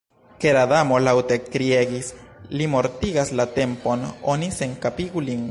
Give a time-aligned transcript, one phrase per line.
[0.43, 2.09] Kera Damo laŭte kriegis:
[2.55, 5.39] 'Li mortigas la Tempon; oni senkapigu lin.'"